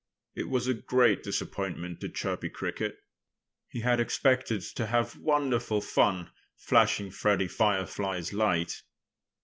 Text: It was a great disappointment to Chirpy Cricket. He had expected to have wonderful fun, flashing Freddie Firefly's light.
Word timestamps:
It 0.33 0.49
was 0.49 0.65
a 0.65 0.73
great 0.73 1.21
disappointment 1.21 2.01
to 2.01 2.09
Chirpy 2.09 2.49
Cricket. 2.49 2.97
He 3.67 3.81
had 3.81 3.99
expected 3.99 4.63
to 4.63 4.87
have 4.87 5.15
wonderful 5.19 5.79
fun, 5.79 6.31
flashing 6.55 7.11
Freddie 7.11 7.47
Firefly's 7.47 8.33
light. 8.33 8.81